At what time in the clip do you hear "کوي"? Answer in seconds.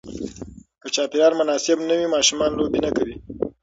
2.97-3.15